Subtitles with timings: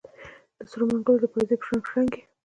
[0.57, 2.23] د سرو منګولو د پایزیب شرنګ، شرنګ یې